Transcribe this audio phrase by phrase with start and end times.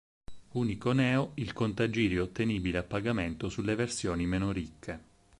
[0.53, 4.99] Unico neo, il contagiri ottenibile a pagamento sulle versioni meno ricche.